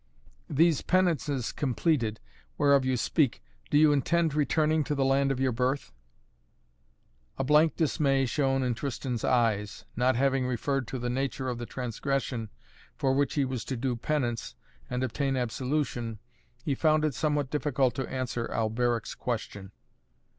"These 0.49 0.81
penances 0.81 1.51
completed, 1.51 2.19
whereof 2.57 2.83
you 2.85 2.97
speak 2.97 3.43
do 3.69 3.77
you 3.77 3.91
intend 3.93 4.33
returning 4.33 4.83
to 4.85 4.95
the 4.95 5.05
land 5.05 5.31
of 5.31 5.39
your 5.39 5.51
birth?" 5.51 5.93
A 7.37 7.43
blank 7.43 7.75
dismay 7.75 8.25
shone 8.25 8.63
in 8.63 8.73
Tristan's 8.73 9.23
eyes. 9.23 9.85
Not 9.95 10.15
having 10.15 10.47
referred 10.47 10.87
to 10.87 10.97
the 10.97 11.11
nature 11.11 11.49
of 11.49 11.59
the 11.59 11.67
transgression, 11.67 12.49
for 12.97 13.13
which 13.13 13.35
he 13.35 13.45
was 13.45 13.63
to 13.65 13.77
do 13.77 13.95
penance, 13.95 14.55
and 14.89 15.03
obtain 15.03 15.37
absolution, 15.37 16.17
he 16.63 16.73
found 16.73 17.05
it 17.05 17.13
somewhat 17.13 17.51
difficult 17.51 17.93
to 17.93 18.09
answer 18.09 18.49
Alberic's 18.51 19.13
question. 19.13 19.71